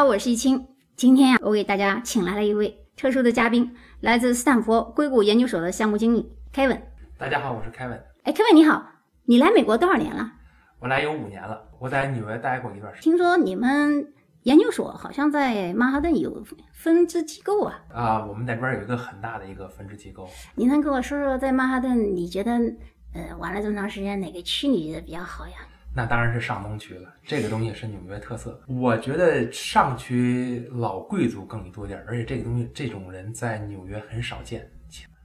[0.00, 0.66] 好，我是易清。
[0.96, 6.80] 今天呀，我给大家请来了一位特殊的嘉宾，来自斯坦福硅谷研究所的项目经理 Kevin。
[7.18, 8.00] 大家好，我是 Kevin。
[8.22, 8.82] 哎，Kevin 你好，
[9.26, 10.32] 你来美国多少年了？
[10.78, 13.12] 我来有五年了，我在纽约待过一段时间。
[13.12, 14.10] 听说你们
[14.44, 17.82] 研究所好像在曼哈顿有分支机构啊？
[17.92, 20.26] 啊，我们在这边有一个很大的一个分支机构。
[20.54, 22.52] 你能跟我说说，在曼哈顿，你觉得
[23.12, 25.56] 呃玩了这么长时间，哪个区你觉得比较好呀？
[25.94, 28.60] 那当然是上东区了，这个东西是纽约特色。
[28.68, 34.68] 我觉得上区老贵族更多点，而且这个东西这种人在纽约很少见。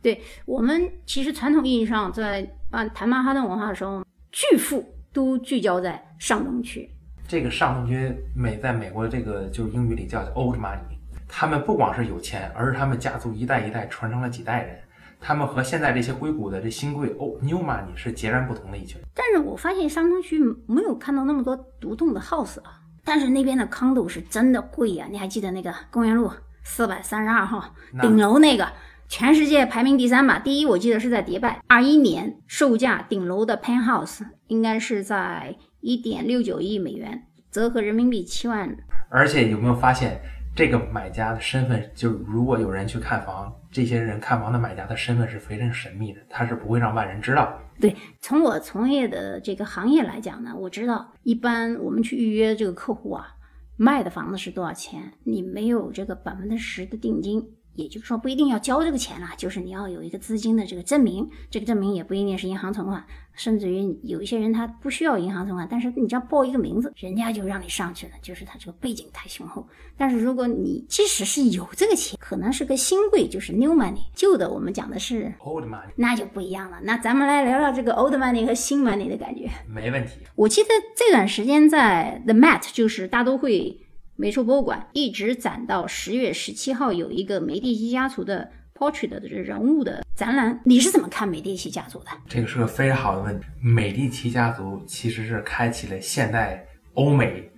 [0.02, 6.90] 对我们其实传统意义上在啊谈曼哈顿文化的时候，巨富都聚焦在上东区。
[7.28, 10.98] 这个上东区美在美国这个就是英语里叫 old money，
[11.28, 14.80] 他们不光是有钱，而是他们家族一代一代传承了几代人。
[15.28, 19.02] 他们和现在这些硅谷的这新贵哦，New Money 是截然不同的一群。
[19.16, 25.08] 但是我发现商东区没有看到那么多独栋的 house 啊，但是那边的 condo 是真的贵呀。
[25.10, 26.32] 你还记得那个公园路
[26.64, 28.72] 四百三十二号顶楼那个，
[29.10, 30.38] 全世界排名第三吧？
[30.38, 38.78] 第一我记得是在迪拜，二一年售价顶楼的 penthouse 应该是在一点六九亿美元，折合人民币七万。
[39.10, 40.22] 而且有没有发现？
[40.56, 47.60] 这个买家的身份，就如果有人去看房，这些人看房的买家的身份是非常神秘的，他是不会让外人知道。
[47.78, 53.36] 对，从我从业的这个行业来讲呢，我知道一般我们去预约这个客户啊，
[53.76, 57.46] 卖的房子是多少钱，你没有这个百分之十的定金。
[57.76, 69.68] 也就是说，不一定要交这个钱了，就是你要有一个资金的这个证明，这个证明也不一定是银行存款，甚至于有一些人他不需要银行存款，但是你只要报一个名字，人家就让你上去了，就是他这个背景太雄厚。
[69.98, 76.78] 但是如果你即使是有这个钱，可能是个新贵，就是 new money，旧的我们讲的是 old money，那就不一样了。
[76.84, 79.50] 那咱们来聊聊这个 old money 和新 money 的感觉。
[79.68, 80.14] 没问题。
[80.36, 83.82] 我记得这段时间在 The Met，就是大都会。
[84.18, 90.58] 美术博物馆一直攒到十月十七号，有一个梅蒂奇家族的 portrait 的这人物的展览。
[90.64, 92.06] 你是怎么看梅第奇家族的？
[92.30, 93.46] 这个是个非常好的问题。
[93.62, 97.52] 美第奇家族其实是开启了现代欧美。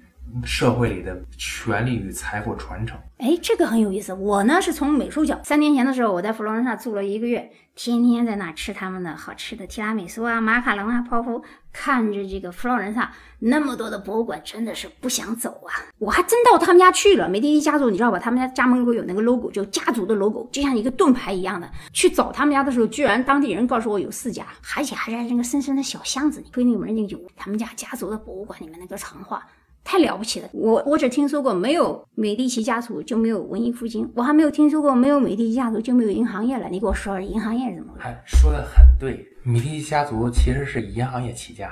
[0.44, 4.14] 社会里的权力与财富传承，哎，这个很有意思。
[4.14, 15.74] 我呢是从美术角，三年前的时候，我在佛罗伦萨住了一个月，天天在那吃他们的好吃的提拉米苏啊、马卡龙啊、泡芙，看着这个佛罗伦萨那么多的博物馆，真的是不想走啊。
[15.98, 18.20] 我还真到他们家去了，梅第奇家族，你知道吧？
[18.20, 21.70] 他们家家门口有那个 logo，就家族的 logo，就像一个盾牌一样的。
[21.94, 24.46] 去找他们家的时候，居然当地人告诉我有四家，
[24.76, 29.44] 而且还在那个深深的小巷子里，推那门进去，他们家家族的博物馆里面那个长画。
[29.88, 30.50] 太了不起了！
[30.52, 36.68] 我我只听说过没有美第奇家族就没有文艺复兴，我还没有听说过没有美第奇家族就没有银行业了。
[36.70, 38.06] 你给我说说银行业是怎么回事？
[38.06, 41.72] 哎，说的很对，美第奇家族其实是以银行业起家。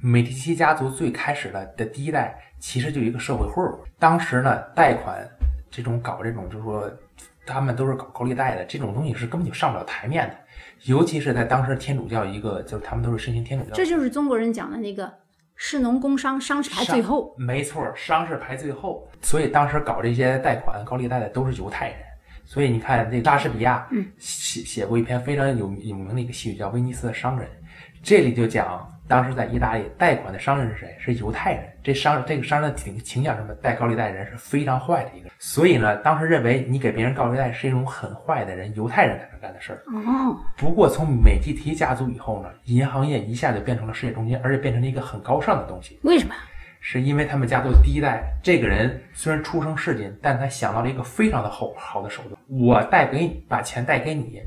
[0.00, 3.60] 美第奇家族最开始的的第一代其实就一个社会户，
[3.98, 5.28] 当时呢贷款
[5.68, 6.88] 这种搞这种就是说
[7.44, 10.34] 他们都是搞高利贷的这种东西是根本就上不了台面的，
[10.84, 15.12] 尤其是在当时天主教一个就是他们都是实行天主教，这就是中国人讲的那个。
[15.60, 19.06] 士农工商，商是排最后，没错，商是排最后。
[19.20, 21.98] 所以当时搞这些贷款、高利贷的都是犹太人。
[22.44, 23.86] 所以你看，这莎士比亚
[24.18, 27.46] 写写过一篇非常有有名的一个戏剧，叫《威尼斯的商人》，
[28.02, 28.86] 这里就讲。
[29.08, 30.94] 当时在意大利贷款的商人是谁？
[30.98, 31.64] 是犹太人。
[31.82, 33.54] 这商这个商人的倾倾向什么？
[33.54, 35.32] 贷高利贷人是非常坏的一个人。
[35.38, 39.82] 所以呢，当时认为你给别人高利贷是一种很坏的人，犹太人才能干的事儿。
[39.86, 40.38] 哦。
[40.58, 45.98] 不过从美第奇家族以后呢，银行业一下就变成了世界中心，而且变成了一个很高尚的东西。
[46.02, 46.34] 为什么？
[46.80, 52.38] 是因为他们家族第一代这个人虽然出生市井，但他想到了一个非常的好好的手段。
[52.46, 54.42] 我贷给你，把钱贷给你，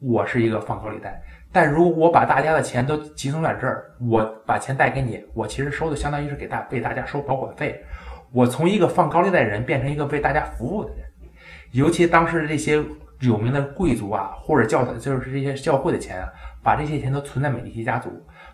[0.00, 1.20] 我是一个放高利贷。
[1.52, 7.82] 但如果我把大家的钱都集中在这儿，我把钱贷给你，我其实收的相当于是给大为大家收保管费。
[8.32, 10.98] 我从一个放高利贷人变成一个为大家服务的人。
[11.72, 12.82] 尤其当时这些
[13.20, 16.28] 有名的贵族啊，或者教就是这些教会的钱啊，
[16.62, 18.10] 把这些钱都存在美第奇家族。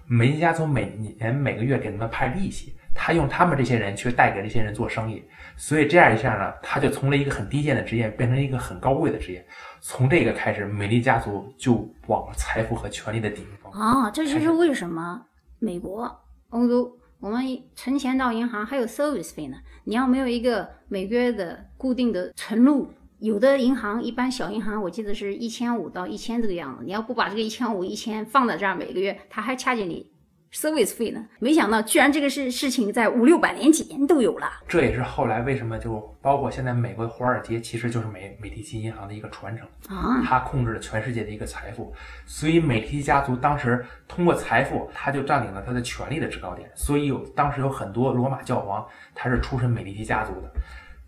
[0.07, 5.25] 美第奇家族每年每个月给他们派利息，他用他们这些人去贷给这些人做生意。
[5.57, 9.45] 所以这样一下呢，他就从了一个很低贱的职业变成一个很高贵的职业。
[9.85, 14.09] 从这个开始，美丽家族就往财富和权力的顶峰啊！
[14.13, 15.21] 这就是为什么
[15.59, 16.21] 美国、
[16.51, 17.45] 欧洲，我们
[17.75, 19.57] 存钱到银行还有 service 费呢？
[19.83, 22.89] 你要没有一个每个月的固定的存入，
[23.19, 26.85] 有的银行一般小银行，我记得是一千五到一千这个样子。
[26.85, 30.12] 你要不把这个一千五、一千放在这儿，每个月他还掐紧你。
[30.53, 31.27] Service 费呢？
[31.39, 34.49] 没想到居然这个事事情在五六百年前都有了。
[34.69, 40.23] 这也是后来为什么就包括现在美国的华尔街，其实就是美美第奇银行的一个传承啊。
[40.25, 41.95] 它控制了全世界的一个财富，
[42.27, 46.71] 所以美第奇家族当时通过财富，他就占领了他的权力的制高点。
[46.75, 50.53] 所以有当时有很多罗马教皇，他是出身美第奇家族的。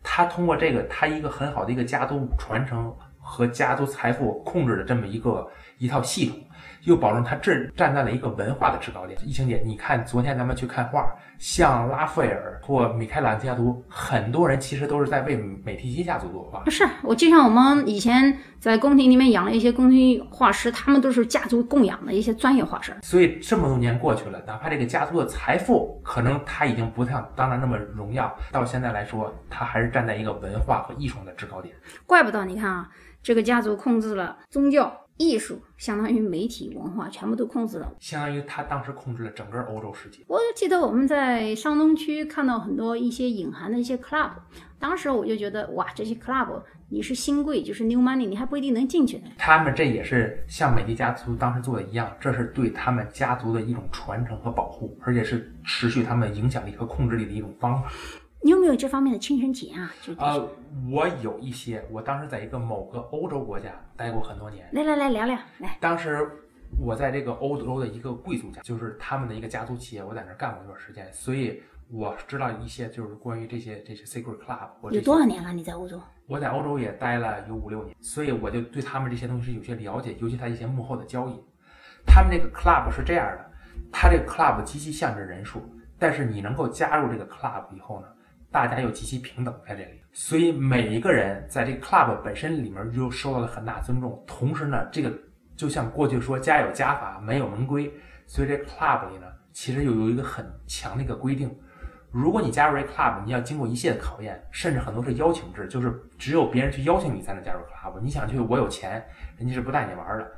[0.02, 6.38] 他通过这个，他一个很好的一个家族传承和家族财富控制的这么一个一套系统，
[6.84, 9.18] 又保证他这站在了一个文化的制高点。
[9.24, 11.06] 疫情姐，你看昨天咱们去看画，
[11.38, 16.60] 像拉斐尔或米开朗基亚图，很多人其实都是在为美第奇家族作画。
[16.60, 22.94] 不是，我就像我们以前在宫廷里面养了一些宫廷画师，他们都是家族供养的一些专业画师。
[23.02, 31.74] 所以这么多年过去了，哪怕这个家族的财富可能他已经不像当年那么荣耀，到现在来说，他还是站在一个文化和艺术的制高点。
[32.06, 32.88] 怪不得你看啊，
[33.22, 37.92] 这个家族控制了宗教、艺术，相当于媒体、文化，全部都控制了。
[38.00, 40.24] 相当于他当时控制了整个欧洲世界。
[40.26, 44.30] 我记得我们在上东区看到很多一些隐含的一些 club，
[44.78, 49.28] 当时我就觉得哇，这些 club 你是新贵，就是 new money，你还不一定能进去呢。
[49.38, 57.88] 他们这也是像美第家族当时做的一样，这是对他们家族的一种传承和保护，而且是持续他们影响力和控制力的一种方法。
[58.44, 59.90] 你有没有这方面的亲身体验啊？
[60.02, 60.46] 就呃，
[60.92, 64.68] 我有一些，我当时在一个某个欧洲国家待过很多年。
[64.72, 66.30] 来来来聊聊，来，当时
[66.78, 75.50] 我在这个欧洲的一个贵族家，就是他们的一个家族企业，我在那儿干过一段时间，所以我知道一些就是关于这些这些 secret club 或者有多少年了？
[75.50, 75.98] 你在欧洲？
[76.26, 81.42] 我在欧洲也待了有五六年，所以我就对他们这些东西是有些了解，尤其他一些幕后的交易。
[82.04, 83.50] 他们这个 club 是这样的，
[83.90, 85.62] 他这个 club 极其限制人数，
[85.98, 88.08] 但是你能够加入这个 club 以后呢，
[88.54, 94.22] 大家又极其平等在这里，所以每一个人在这个 club 本身里面就受到了很大尊重。
[94.28, 95.12] 同时呢，这个
[95.56, 97.92] 就像过去说家有家法，门有门规，
[98.28, 101.52] 所以这 club 里呢，其实又有一个很强的一个规定。
[102.12, 108.00] 如果你加入这 club，你要经过一系列考验，甚至很多是邀请制，就是只有别人去邀请你才能加入 club。
[108.00, 109.04] 你想去，我有钱，
[109.36, 110.30] 人家是不带你玩的。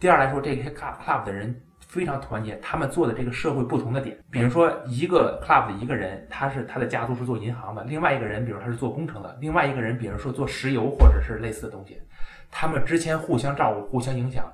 [0.00, 1.60] 第二来说，这些 club club 的人
[1.90, 12.00] 非常团结，他们做的这个社会不同的点，比如说一个 club 的一个人，他是他的家族是做银行的，另外一个人，比如他是做工程的，另外一个人，比如说做石油或者是类似的东西，
[12.48, 14.44] 他们之间互相照顾、互相影响，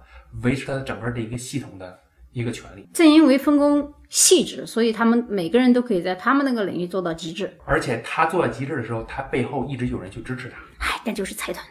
[0.42, 1.98] 维持他的整个的一个系统的
[2.32, 2.88] 一个权利。
[2.94, 7.54] 正因为分工细致，所以他们每个人都可以在他们那个领域做到极致。
[7.66, 11.62] 而且他做到极致的时候，他背后一直有人去支持他，哎，那就是财团。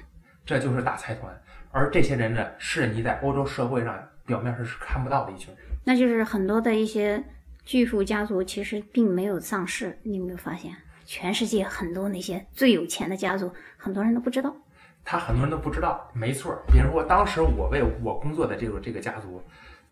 [0.46, 1.36] 这就是大财团。
[1.72, 5.64] 而这些人呢，是你在欧洲社会上表面上是看不到的一群人。
[5.84, 7.24] 那就是很多的一些
[7.64, 10.76] 巨富家族其实并没有上市，你有没有发现？
[11.06, 14.56] 全世界很多那些最有钱的家族，很多人都不知道。
[15.04, 16.64] 他很多人都不知道，没错儿。
[16.68, 19.40] 比如说，当时我为我工作的这个这个家族，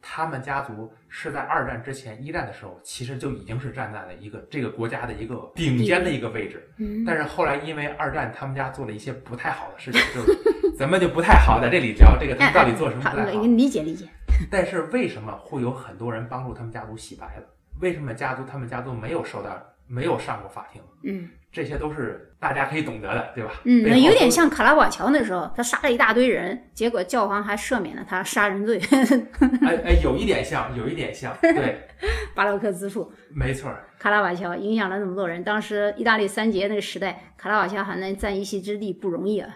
[0.01, 6.67] 他们家族是在二战之前，一战的时候，其实就已经是站在了一个这个国家的一个顶尖的一个位置。
[6.77, 10.35] 嗯，但是后来因为二战，他们家做了一些不太好的事情，就是
[10.75, 13.41] 咱们就不太好在这里聊这个他们到底做什么不好，太好。
[13.43, 14.07] 理解理解。
[14.51, 17.43] 但是为什么会有很多人帮助他们家族洗白了？
[17.81, 19.49] 为什么家族他们家族没有受到
[19.87, 20.81] 没有上过法庭？
[21.03, 23.51] 嗯这些都是大家可以懂得的，对吧？
[23.65, 28.81] 嗯，有点像卡拉瓦乔那时候，他杀了一大堆人，结果教皇还赦免了他杀人罪。
[29.61, 31.87] 哎哎，有一点像，有一点像，对，
[32.33, 33.85] 巴洛克之父没错儿。
[33.99, 35.43] 卡拉瓦乔影响了那么多人。
[35.43, 39.55] 当时意大利三杰那个时代，卡拉瓦乔还能占一席之地，不容易啊。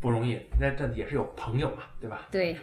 [0.00, 2.28] 不容易，那这也是有朋友嘛，对吧？
[2.30, 2.58] 对，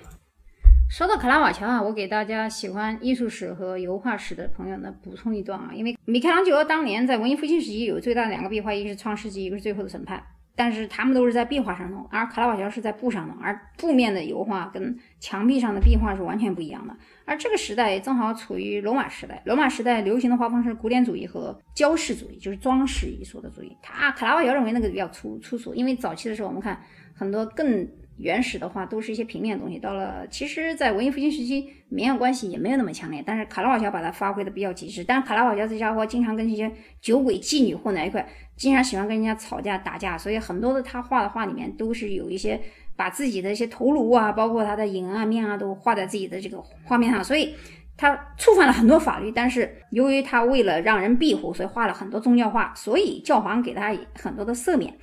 [0.96, 10.18] 说到卡拉瓦乔啊，我给大家喜欢艺术史和油画史的朋友呢补充一段啊，因为米开朗基罗当年在文艺复兴时期有最大的两个壁画，一个是《创世纪》，一个是《最后的审判》，
[10.56, 16.96] 但是他们都是在壁画上弄，而卡拉瓦乔是在布上弄，而布面的油画跟墙壁上的壁画是完全不一样的。
[17.25, 23.75] 而这个时代正好处于罗马时代，罗马时代流行的画风是古典主义和雕饰主义，就是装饰艺术的主义。
[23.82, 26.82] 他卡拉瓦乔认为那个比较粗粗俗，因为早期的时候我们看
[27.14, 27.86] 很多更
[28.17, 29.79] 原始的话都是一些平面的东西。
[29.79, 35.03] 到了其实，在文艺复兴时期，明暗关系也没有那么强烈，但是卡拉瓦乔把它发挥的比较极致。
[35.03, 42.60] 但是卡拉瓦乔这家伙经常跟这些酒鬼妓女混在一块，经常喜欢跟人家吵架打架，所以很多的他画的画里面都是有一些
[42.95, 47.55] 把自己的一些头颅啊，包括他的影啊面啊，都画在自己的这个画面上，所以。
[47.98, 54.93] 他触犯了很多法律，但是由于他为了让人庇护，所以画了很多宗教画，所以教皇给他很多的赦免。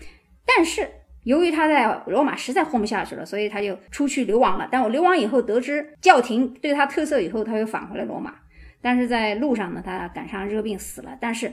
[0.44, 0.86] 但是
[1.24, 4.68] 由于他在罗马实在混不下去了，所以他就出去流亡了。
[4.70, 8.34] 但我流亡以后得知教廷对他特赦以后，他又返回了罗马。
[8.80, 11.16] 但是在路上呢，他赶上热病死了。
[11.20, 11.52] 但是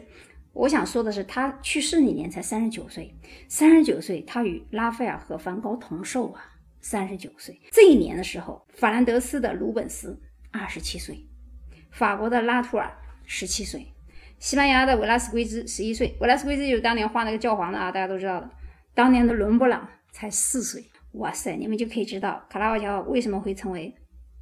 [0.54, 3.16] 我想说的是，他去世那年才三十九岁，
[3.48, 6.42] 三十九岁，他与拉斐尔和梵高同寿啊，
[6.82, 7.60] 三十九岁。
[7.72, 10.20] 这一年的时候，法兰德斯的鲁本斯
[10.52, 11.24] 二十七岁。
[11.92, 12.92] 法国的拉图尔
[13.26, 13.86] 十七岁，
[14.40, 16.16] 西班牙的维拉斯圭兹十一岁。
[16.20, 18.50] 维拉斯圭兹就是当年画那个教皇的啊，大家都知道的。
[19.00, 20.84] 当年的伦勃朗才四岁。
[21.14, 23.96] 哇塞，你们就可以知道卡拉瓦乔为什么会成为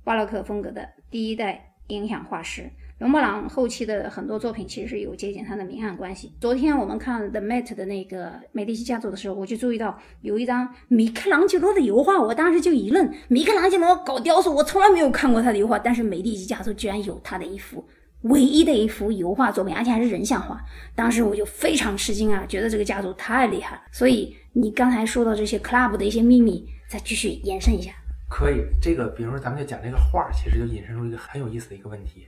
[0.04, 2.68] 巴洛克风格的第一代影响画师。
[2.98, 6.34] 伦勃朗后期的很多作品其实是有借鉴他的明暗关系。
[6.42, 17.88] 昨天我们看 The Met 的那个美第奇家族的时候，我就注意到有一张米开朗基罗的油画，我当时就一愣：米开朗基罗搞雕塑，我从来没有看过他的油画，但是美第奇家族居然有他的一幅
[18.24, 20.60] 唯一的一幅油画作品，而且还是人像画。
[20.96, 23.82] 当时我就非常吃惊啊，觉得这个家族太厉害了。
[23.92, 27.92] 所以你刚才说到这些 club 的一些秘密，再继续延伸一下。
[28.28, 32.26] 可以，这个比如说咱们就讲这个画，其实就引申出一个很有意思的一个问题。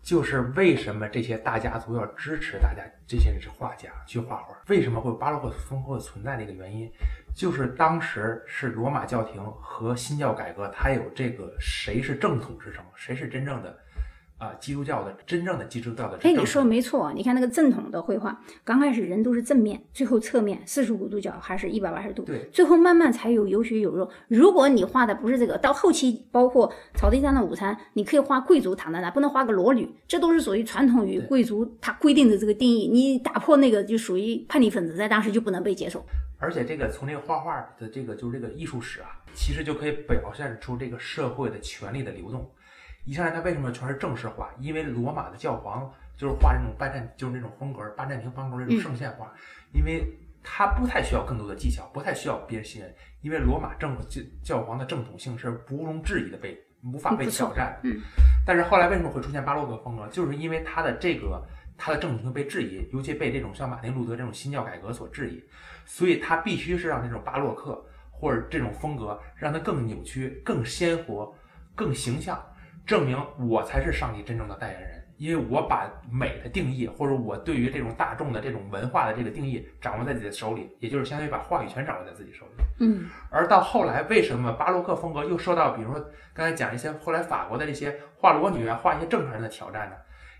[0.00, 4.56] 就是为什么这些大家族要支持大家这些人是画家去画画？
[4.68, 6.88] 为什么会有巴洛克风格存在的一个原因，
[7.34, 13.76] 就是当时是罗马教廷和新教改革，它有这个谁是正统之争，谁是真正的。
[14.38, 17.10] 啊，基督教的真正的基督教的，哎，你说的没错。
[17.14, 24.10] 你看那个正统的绘画，刚开始人都是正面，最后侧面四十五度角还是一百八十度，对，最后慢慢才有有血有肉。
[24.28, 32.88] 如果你画的不是这个，到后期包括草地上的午餐，你可以画贵族躺在那，不能画个裸女，这都是属于传统与贵族他规定的这个定义。
[32.88, 36.04] 你打破那个，就属于叛逆分子，在当时就不能被接受。
[36.38, 42.46] 而且这个从这个画画的这个就是这个艺术史啊，其实就可以表现出这个社会的权力的流动。
[43.06, 44.50] 一上来，他为什么全是正式画？
[44.58, 49.32] 因为罗马的教皇就是画这种拜占，就是那种风格，拜占庭风格那种圣线画，
[49.72, 50.04] 因为
[50.42, 57.78] 他不太需要更多的技巧，不太需要别人信任，因为罗马正教教皇的正统性是不容置疑的，被无法被挑战。
[57.84, 58.00] 嗯。
[58.44, 60.08] 但是后来为什么会出现巴洛克风格？
[60.08, 61.40] 就是因为他的这个
[61.78, 65.40] 他的正统性被质疑，尤其被这种像马丁路德这种新教改革所质疑，
[65.84, 71.32] 所以他必须是让这种巴洛克或者这种风格让它更扭曲、更鲜活、
[71.76, 72.44] 更形象。
[72.86, 82.64] 证明我才是上帝真正的代言人，因为我把美的定义，或者我对于这种大众的这种文化的这个定义掌握在自己的手里，也就是相当于把话语权掌握在自己手里。
[82.78, 83.08] 嗯。
[83.30, 86.00] 而到后来，为什么巴洛克风格又受到，比如说
[86.32, 89.96] 刚才讲一些后来法国的这些画裸女啊、画一些正常人的挑战呢？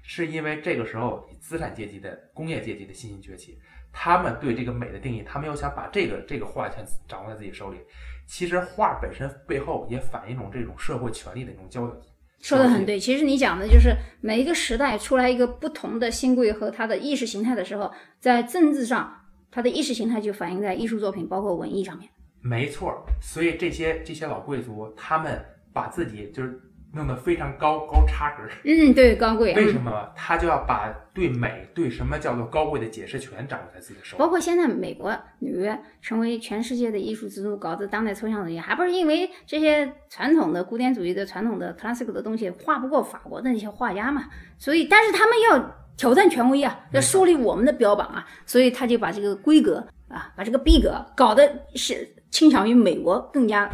[0.08, 3.58] 是因为这个时候资产阶级的工业阶级的新兴崛起，
[3.92, 7.80] 他们对这个美的定义，他们又想把这个这个话语权掌握在自己手里。
[8.24, 11.92] 其实画本身背后也反映一种这种社会权力的一种交。
[12.40, 17.90] 说的很对，其实你讲的就是每一个时代出来一个不同的新贵和他的意识形态的时候，
[18.20, 19.12] 在政治上，
[19.50, 22.08] 他的意识形态就反映在艺术作品，包括文艺上面。
[22.40, 26.60] 没错，所以这些这些老贵族，他们把自己就是。
[26.96, 29.54] 弄得非常高高差格，嗯，对，高贵。
[29.54, 34.18] 为什么他就要把对美、对什么叫做高贵的解释权掌握在自己的手里？
[34.18, 44.24] 包括现在美国纽约成为全世界的艺术之都，搞的当代抽象主义，还不是因为这些传统的古典主义的传统的 classical 的东西画不过法国的那些画家嘛？
[44.58, 53.68] 所以，但是他们要挑战权威啊，要树立我们的标榜啊，所以他就把这个规格啊，把这个逼格搞得是倾向于美国更加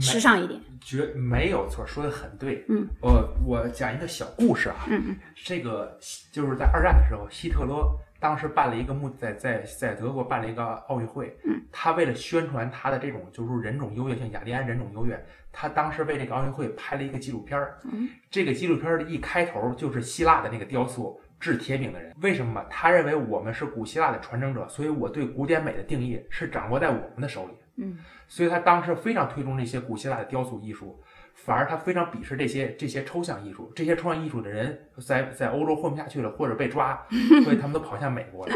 [0.00, 0.60] 时尚一点。
[0.80, 2.64] 绝没有错，说的很对。
[2.68, 4.86] 嗯，我我讲一个小故事啊。
[4.88, 5.98] 嗯嗯，这个
[6.32, 7.88] 就是在二战的时候，希特勒
[8.20, 11.36] 当时办了一个目，在在在德国办了一个奥运会。
[11.44, 15.18] 嗯，他为了宣传他的这种就是说人种优越性，雅利安人种优越，
[15.52, 17.78] 他当时为这个奥运会拍了一个纪录片儿。
[17.84, 22.12] 嗯，这个纪录片的一开头就是希腊的那个雕塑制铁饼的人。
[22.20, 22.64] 为什么？
[22.68, 27.52] 他认为我们是古希腊的传承者，所以我对古典美的定义是掌握在我们的手里。
[27.78, 31.00] 嗯，所以他当时非常推崇这些古希腊的雕塑艺术，
[31.34, 33.72] 反而他非常鄙视这些这些抽象艺术。
[33.74, 37.00] 这些抽象艺术的人在在欧洲混不下去了，或者被抓，
[37.44, 38.54] 所以他们都跑向美国了。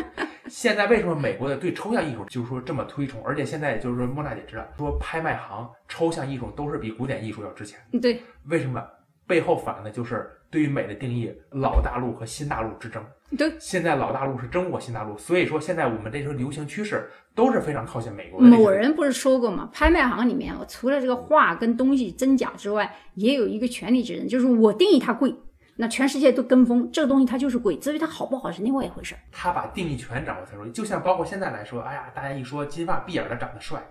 [0.49, 3.25] 现在为什么美国的对抽象艺术就是说这么推崇？
[3.25, 7.79] 而且现在就是说莫娜姐知道，说拍卖行抽象艺术都是比古典艺术要值钱。
[8.01, 8.85] 对，为什么？
[9.25, 13.03] 背后反映的就是对于美的定义，老大陆和新大陆之争。
[13.37, 18.47] 对，现在老大陆是争过新大陆，所以说现在我们这时候流行趋势都是非常靠近美国的。
[18.47, 19.71] 某人不是说过吗？
[19.73, 25.35] 拍卖行里面，我除了这个画跟东西真假之外，也有一个权利之人，就是我定义它贵，
[25.77, 27.77] 那全世界都跟风，这个东西它就是贵。
[27.77, 29.15] 至于它好不好是另外一回事。
[29.31, 33.83] 他把定义权掌握在手里，就像包括现在来说，哎呀，大家一说金发碧眼的长得帅，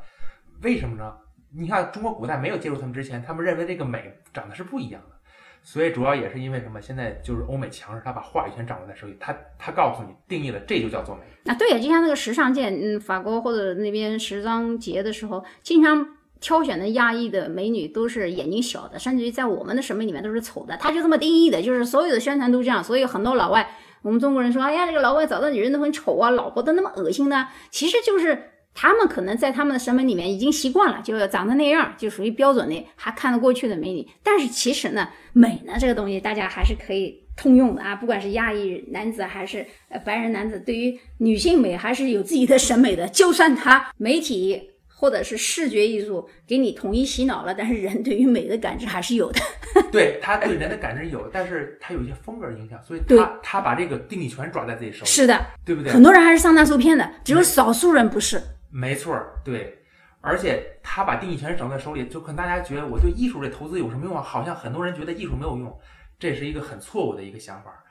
[0.62, 1.13] 为什么呢？
[1.53, 5.15] 你看中国古代没有接触他们之前，他们认为这个美长得是不一样的。
[5.63, 6.82] 所以主要也是因为什么？
[6.82, 11.22] 现在就是欧美强势，他把话语权掌握在手里，他他告诉你定义了，这就叫做美。
[11.51, 22.84] 啊，对呀，就像那个时尚界，嗯，法国或者那边时装节的时候，经常挑选的亚裔的美女都是眼睛小的，甚至于在我们的审美里面都是丑的，他就这么定义的，就是所有的宣传都这样。
[22.84, 23.70] 所以很多老外，
[24.01, 28.48] 我们中国人说，哎呀，这个老外找的女人都很丑啊，老婆都那么恶心呢，其实就是。
[28.73, 34.07] 他们可能在他们的审美里面已经习惯了，就长得那样，就属于标准的，还看得过去的美女。
[34.23, 37.95] 但是其实呢，美呢这个东西，大家还是可以通用的啊。
[37.95, 43.07] 不管是亚裔男子还是呃白人男子，对于女性美还是有自己的审美的。
[43.09, 49.39] 就算他媒体或者是视觉艺术给你统一洗脑了，但是人对于美的感知还是有的。
[49.91, 55.91] 对他对人的感知有，但是他有一些风格影响，所以他他把这个定义权抓在自己手里，是的，对不对？
[55.91, 58.41] 很多人还是上当受骗的，只有少数人不是。
[58.71, 59.83] 没错儿，对，
[60.21, 64.23] 而且他把定义权掌在手里，就可能大家觉得我对艺术这投资有什么用啊？
[64.23, 65.79] 好像很多人觉得艺术没有用，
[66.17, 67.83] 这是一个很错误的一个想法。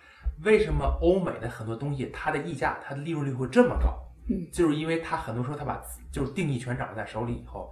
[0.43, 3.95] 为什么欧美的很多东西它的溢价、它的利润率会这么高？
[4.31, 7.71] 嗯，就是因为它很多时候它把就是定义权掌握在手里以后，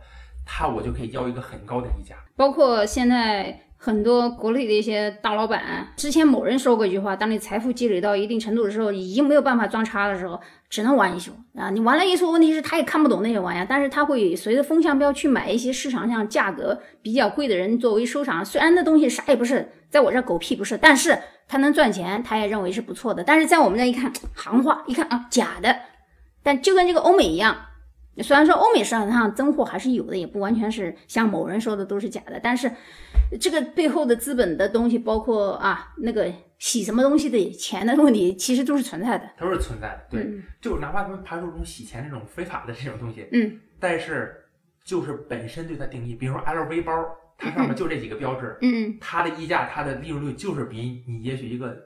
[0.50, 2.16] 他我就可以要一个很高的溢价。
[2.34, 10.40] 包括现在很多国内的一些大老板，之前某人说过一句话：，当你财富积累到一定程度的时候，已经没有办法装叉的时候，
[10.70, 11.68] 只能玩艺术啊！
[11.70, 18.44] 你玩了艺术，问题是他也看不懂那些玩意儿，但是他会随着风向标去买一些市场上价格比较贵的人作为收藏。
[18.44, 23.22] 虽然那东西啥也不是，在我这狗屁不是，但是他能赚钱，他也认为是不错的。
[23.22, 25.76] 但是在我们这一看，行话一看啊，假的。
[26.42, 27.56] 但就跟这个欧美一样，
[28.22, 32.70] 虽然说欧美市场上真货还是有的，也不完全是像某人说的都是假的，但是
[33.40, 39.28] 这个背后的资本的东西，包括啊那个洗什么东西的钱的问题，其实都是存在的。
[39.38, 44.34] 都是存在的，对，嗯就哪怕他们排除这种洗钱这种非法的这种东西，嗯但是
[44.84, 46.92] 就是本身对它定义，比如说 LV 包，
[47.36, 51.76] 它上面就这几个标志，嗯，它的溢价、它的利润率就是比你也许一个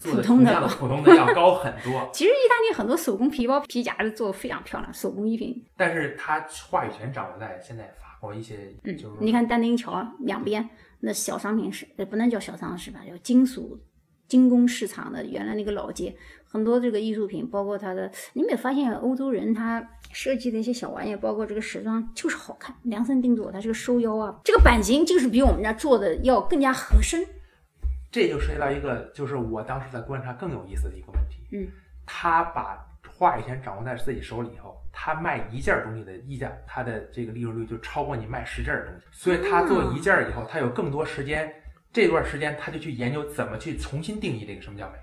[0.00, 5.62] 做的普通的同样的普通的要高很多， 其实意大利很多手工皮包、皮夹子做的非常漂亮，手工艺品。
[5.76, 6.40] 但是它
[6.70, 10.66] 话语权掌握在现在法国一些，嗯就是，你看丹丁桥两边
[11.00, 13.78] 那小商品市，也，不能叫小商市吧，叫金属
[14.26, 27.22] 精工市场的原来那个老街，很多这个艺术品，包括它的，你有没有发现欧洲人他设计的一些小玩意儿，包括这个时装就是好看，量身定做，它这个收腰啊，这个版型就是比我们家做的要更加合身。
[28.10, 31.46] 这就涉及到一个，就是我当时在观察更有意思的一个问题。
[31.52, 31.68] 嗯，
[32.04, 32.84] 他把
[33.16, 39.06] 话语权掌握在自己手里以后，他卖一件东西的溢价，他的这个利润率就超过你卖十件的东西。
[39.12, 41.52] 所以他做一件以后，他有更多时间，
[41.92, 44.98] 这段时间他就去研究怎么去重新定义这个什么叫美。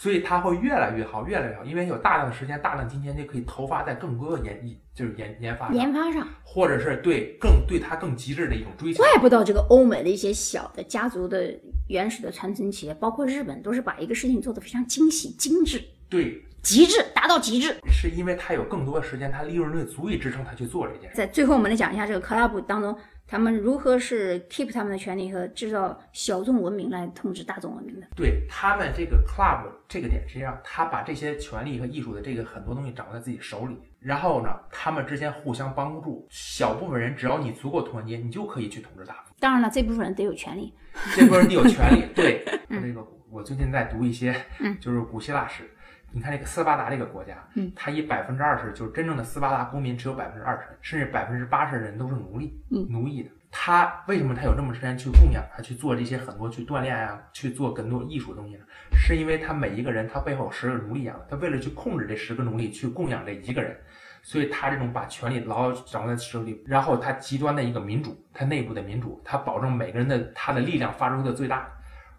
[0.00, 4.58] 所以它会越来越好，越来越好，因为有大量的时间、大量的金钱就可以投发在更多的研，
[4.94, 9.02] 就是研研发上，研发上，或者是对更对它更极致的一种追求。
[9.02, 11.54] 怪不得这个欧美的一些小的家族的
[11.88, 17.76] 原始的传承企业，包括日本，都是把一个事情做得非常精细、精致、对，极致，达到极致。
[17.90, 21.16] 是因为他有更多的时间，他利润率足以支撑他去做这件事。
[21.16, 22.96] 在最后，我们来讲一下这个 club 当中，
[23.26, 28.06] 他们如何是 keep 他们的权利和制造小众文明来统治大众文明的。
[28.14, 39.36] 对他们这个 club 这个点，实际上他把这些权利和艺术的这个很多东西掌握在自己手里，然后呢，他们之间互相帮助，小部分人只要你足够团结，你就可以去统治大部分。
[39.38, 40.74] 当然了，这部分人得有权利。
[41.14, 42.04] 这部分人得有权利。
[42.14, 45.70] 对，这 个我最近在读一些嗯，就是古希腊史。
[46.12, 53.30] 你看那个斯巴达这个国家，嗯，它以百分之二十，就是真正的斯巴达公民只有百分之二十，甚至百分之八十的人都是奴隶，嗯奴役的。
[53.52, 58.64] 他为什么他有这么时间去供养他去做这些很多去锻炼啊，去做更多艺术的东西呢？
[58.92, 63.76] 是因为他每一个人他背后有十个奴隶养的，他为了去控制这十个奴隶去供养这一个人，
[64.22, 71.68] 所以他这种把权力牢牢掌握在手里，然后他极端的一个民主，他内部的民主，他保证每个人的他的力量发出的最大，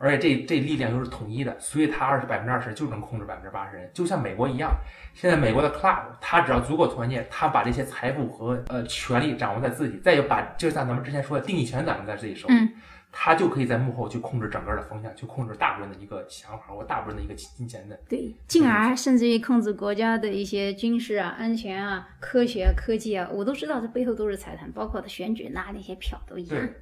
[0.02, 4.72] 而且这这力量又是统一的，所以他二十百分之二十就能控制百分之八十人，就像美国一样。
[5.14, 12.74] 现在美国的 club，他只要足够团结，他把这些财富和呃权力掌握在自己，再有把就像咱们之前说的定义权掌握在自己手里，嗯
[13.14, 18.00] 他就可以在幕后去控制整个的风向，去控制大部分的一个想法或大部分的一个金钱的。
[18.08, 26.74] 对，进而甚至于控制国家的一些军事啊、安全啊、科学啊、科技啊，我都知道这背后都是财团，包括他选举拿那些票都一样对。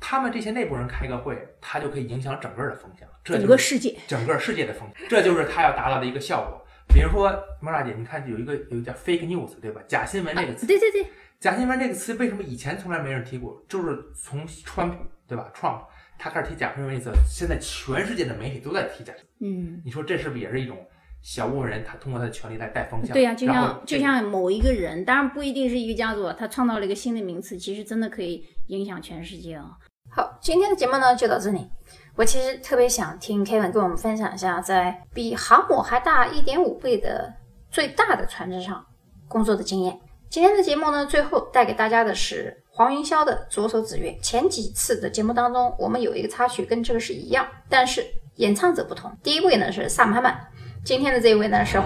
[0.00, 6.60] 他们这些内部人开个会，他就可以影响整个的风向，这整就是个世界，整个世界的风向，这就是他要达到的一个效果。
[6.86, 9.80] 比如说，莫大姐，你看有一个有一个叫 fake news，对吧？
[9.88, 11.06] 假新闻这个词，对对对，
[11.40, 13.64] 假新闻这个词为什么以前从来没人提过？
[13.66, 15.84] 就是从川普，对吧？Trump
[16.18, 19.74] 他开始提假新闻这个词，现在全世界的媒体都在提假新闻。
[19.74, 20.86] 嗯，你说这是不是也是一种
[21.24, 23.14] 小部分人他通过他的权利来带风向？
[23.14, 29.70] 对呀、就像就像某一个人，当然不一定是一个家族，他创造了一个新的名词，其实真的可以影响全世界啊、
[30.10, 31.66] 好，今天的节目呢就到这里。
[32.14, 37.32] 我其实特别想听 Kevin 跟我们分享一下，在比航母还大一点五倍的
[37.70, 38.84] 最大的船只上
[39.26, 39.98] 工作的经验。
[40.28, 44.10] 今天的节目呢，最后带给大家的是黄云霄的《左手指月》。
[44.20, 48.04] 前几次的节目当中，我们有一个插曲跟这个是一样，但是
[48.36, 49.10] 演唱者不同。
[49.22, 50.38] 第一位呢是萨姆哈曼，
[50.84, 51.80] 今天的这一位呢是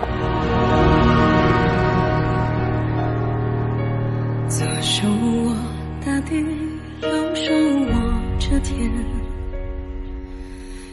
[4.48, 5.54] 左手握
[6.04, 6.34] 大地，
[7.02, 7.92] 右手握
[8.40, 8.90] 着天，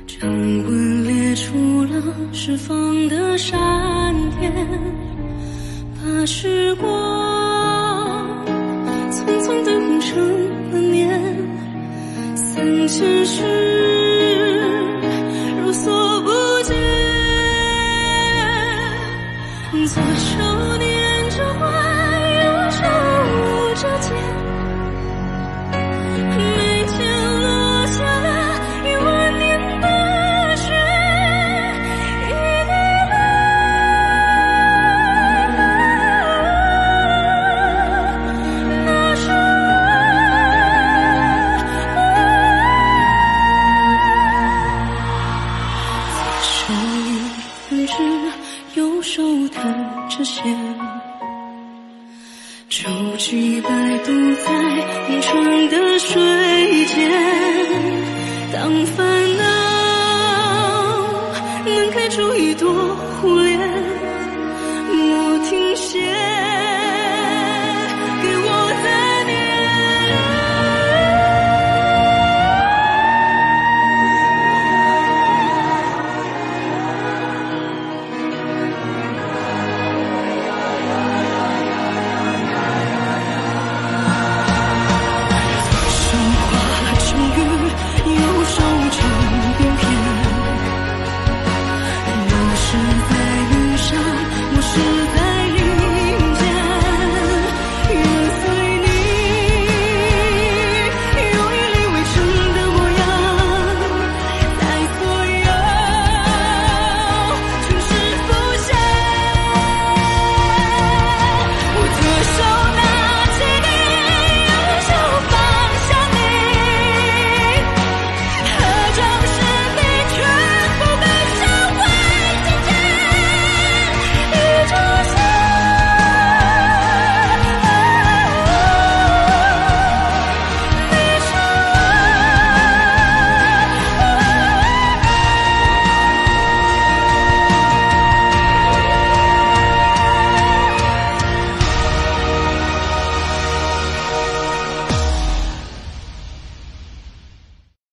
[0.05, 1.99] 掌纹裂出了
[2.31, 3.59] 释放的闪
[4.39, 4.53] 电，
[5.95, 6.87] 把时光
[9.25, 11.19] 光灯成了年，
[12.35, 13.41] 三千世
[19.87, 20.54] 左手